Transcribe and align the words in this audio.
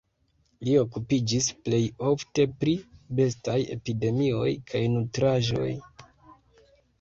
Li 0.67 0.71
okupiĝis 0.83 1.49
plej 1.67 1.81
ofte 2.11 2.45
pri 2.63 2.73
bestaj 3.19 3.59
epidemioj 3.77 4.49
kaj 4.73 4.83
nutraĵoj. 4.97 5.69